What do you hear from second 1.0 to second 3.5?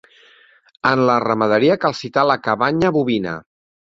la ramaderia cal citar la cabanya bovina.